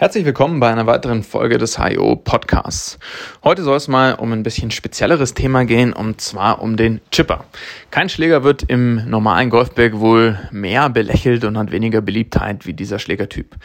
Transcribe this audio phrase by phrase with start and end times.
[0.00, 3.00] Herzlich willkommen bei einer weiteren Folge des HIO Podcasts.
[3.42, 7.44] Heute soll es mal um ein bisschen spezielleres Thema gehen, und zwar um den Chipper.
[7.90, 13.00] Kein Schläger wird im normalen Golfberg wohl mehr belächelt und hat weniger Beliebtheit wie dieser
[13.00, 13.56] Schlägertyp.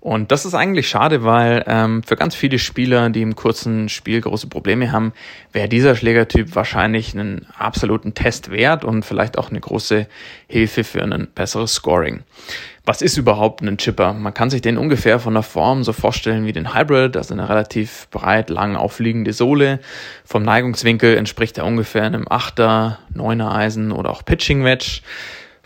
[0.00, 4.20] Und das ist eigentlich schade, weil ähm, für ganz viele Spieler, die im kurzen Spiel
[4.20, 5.12] große Probleme haben,
[5.52, 10.06] wäre dieser Schlägertyp wahrscheinlich einen absoluten Test wert und vielleicht auch eine große
[10.46, 12.22] Hilfe für ein besseres Scoring.
[12.84, 14.14] Was ist überhaupt ein Chipper?
[14.14, 17.48] Man kann sich den ungefähr von der Form so vorstellen wie den Hybrid, also eine
[17.48, 19.80] relativ breit, lang aufliegende Sohle.
[20.24, 25.02] Vom Neigungswinkel entspricht er ungefähr einem 8er, 9er Eisen oder auch Pitching Wedge.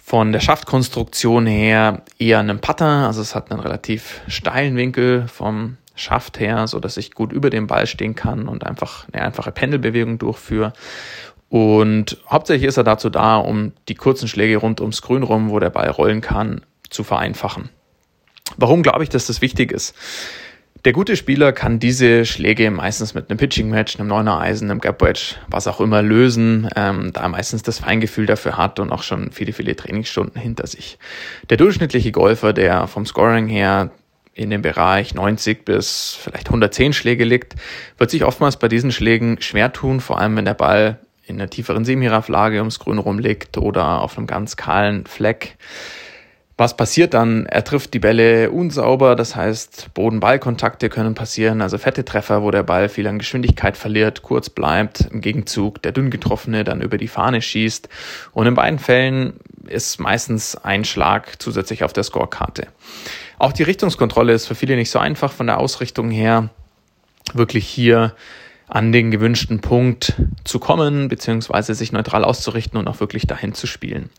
[0.04, 5.78] Von der Schaftkonstruktion her eher einem Putter, also es hat einen relativ steilen Winkel vom
[5.94, 9.52] Schaft her, so dass ich gut über dem Ball stehen kann und einfach eine einfache
[9.52, 10.72] Pendelbewegung durchführe.
[11.48, 15.60] Und hauptsächlich ist er dazu da, um die kurzen Schläge rund ums Grün rum, wo
[15.60, 17.70] der Ball rollen kann, zu vereinfachen.
[18.56, 19.94] Warum glaube ich, dass das wichtig ist?
[20.84, 24.80] Der gute Spieler kann diese Schläge meistens mit einem Pitching Match, einem Neuner Eisen, einem
[24.80, 28.90] Gap Wedge, was auch immer lösen, ähm, da er meistens das Feingefühl dafür hat und
[28.90, 30.98] auch schon viele, viele Trainingsstunden hinter sich.
[31.50, 33.92] Der durchschnittliche Golfer, der vom Scoring her
[34.34, 37.54] in dem Bereich 90 bis vielleicht 110 Schläge liegt,
[37.98, 41.50] wird sich oftmals bei diesen Schlägen schwer tun, vor allem wenn der Ball in einer
[41.50, 45.56] tieferen Semiraflage ums Grün rum liegt oder auf einem ganz kahlen Fleck.
[46.58, 47.46] Was passiert dann?
[47.46, 52.62] Er trifft die Bälle unsauber, das heißt, Boden-Ball-Kontakte können passieren, also fette Treffer, wo der
[52.62, 57.08] Ball viel an Geschwindigkeit verliert, kurz bleibt, im Gegenzug der dünn getroffene dann über die
[57.08, 57.88] Fahne schießt.
[58.32, 59.34] Und in beiden Fällen
[59.66, 62.68] ist meistens ein Schlag zusätzlich auf der Scorekarte.
[63.38, 66.50] Auch die Richtungskontrolle ist für viele nicht so einfach von der Ausrichtung her,
[67.32, 68.14] wirklich hier
[68.68, 73.66] an den gewünschten Punkt zu kommen, beziehungsweise sich neutral auszurichten und auch wirklich dahin zu
[73.66, 74.10] spielen.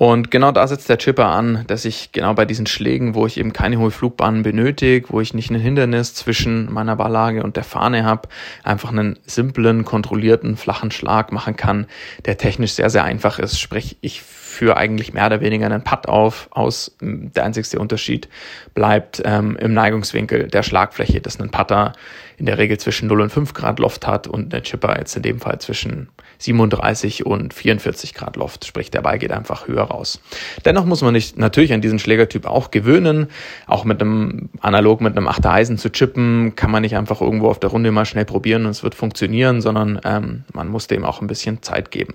[0.00, 3.36] Und genau da setzt der Chipper an, dass ich genau bei diesen Schlägen, wo ich
[3.36, 7.64] eben keine hohe Flugbahn benötige, wo ich nicht ein Hindernis zwischen meiner Balllage und der
[7.64, 8.30] Fahne habe,
[8.64, 11.86] einfach einen simplen, kontrollierten, flachen Schlag machen kann,
[12.24, 13.60] der technisch sehr, sehr einfach ist.
[13.60, 16.96] Sprich, ich führe eigentlich mehr oder weniger einen Putt auf, aus.
[17.02, 18.30] Der einzigste Unterschied
[18.72, 21.92] bleibt ähm, im Neigungswinkel der Schlagfläche, dass ein Putter
[22.38, 25.22] in der Regel zwischen 0 und 5 Grad Loft hat und der Chipper jetzt in
[25.22, 26.08] dem Fall zwischen
[26.40, 30.20] 37 und 44 Grad Loft, sprich der Ball geht einfach höher raus.
[30.64, 33.28] Dennoch muss man nicht natürlich an diesen Schlägertyp auch gewöhnen.
[33.66, 37.48] Auch mit einem analog mit einem Achter Eisen zu chippen, kann man nicht einfach irgendwo
[37.48, 41.04] auf der Runde mal schnell probieren und es wird funktionieren, sondern ähm, man muss dem
[41.04, 42.14] auch ein bisschen Zeit geben.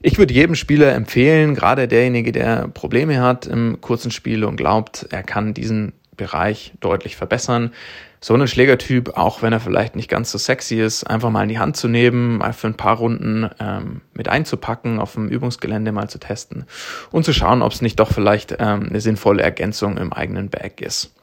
[0.00, 5.06] Ich würde jedem Spieler empfehlen, gerade derjenige, der Probleme hat im kurzen Spiel und glaubt,
[5.10, 7.72] er kann diesen Bereich deutlich verbessern.
[8.20, 11.48] So einen Schlägertyp, auch wenn er vielleicht nicht ganz so sexy ist, einfach mal in
[11.48, 15.92] die Hand zu nehmen, mal für ein paar Runden ähm, mit einzupacken, auf dem Übungsgelände
[15.92, 16.64] mal zu testen
[17.12, 20.80] und zu schauen, ob es nicht doch vielleicht ähm, eine sinnvolle Ergänzung im eigenen Bag
[20.80, 21.14] ist.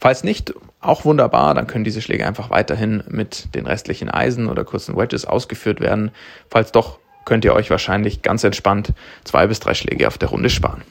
[0.00, 4.64] Falls nicht, auch wunderbar, dann können diese Schläge einfach weiterhin mit den restlichen Eisen oder
[4.64, 6.10] kurzen Wedges ausgeführt werden.
[6.50, 8.92] Falls doch, könnt ihr euch wahrscheinlich ganz entspannt
[9.22, 10.82] zwei bis drei Schläge auf der Runde sparen.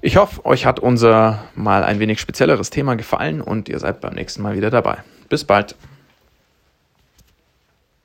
[0.00, 4.14] Ich hoffe, euch hat unser mal ein wenig spezielleres Thema gefallen und ihr seid beim
[4.14, 4.98] nächsten Mal wieder dabei.
[5.28, 5.76] Bis bald.